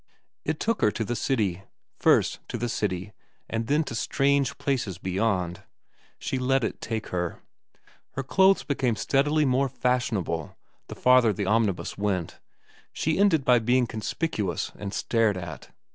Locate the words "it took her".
0.43-0.89